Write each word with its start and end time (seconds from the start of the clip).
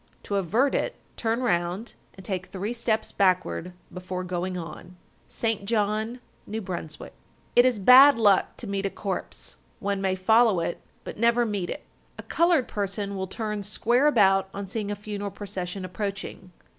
To 0.23 0.37
avert 0.37 0.73
it, 0.73 0.95
turn 1.15 1.41
round 1.43 1.93
and 2.15 2.25
take 2.25 2.47
three 2.47 2.73
steps 2.73 3.11
backward 3.11 3.73
before 3.93 4.23
going 4.23 4.57
on. 4.57 4.97
St. 5.27 5.65
John, 5.65 6.19
N.B. 6.47 6.61
1260. 6.61 7.15
It 7.55 7.65
is 7.67 7.77
bad 7.77 8.17
luck 8.17 8.57
to 8.57 8.65
meet 8.65 8.87
a 8.87 8.89
corpse. 8.89 9.57
One 9.79 10.01
may 10.01 10.15
follow 10.15 10.59
it, 10.59 10.81
but 11.03 11.19
never 11.19 11.45
meet 11.45 11.69
it. 11.69 11.83
A 12.17 12.23
colored 12.23 12.67
person 12.67 13.15
will 13.15 13.27
turn 13.27 13.61
square 13.61 14.07
about 14.07 14.49
on 14.55 14.65
seeing 14.65 14.89
a 14.89 14.95
funeral 14.95 15.29
procession 15.29 15.85
approaching. 15.85 16.51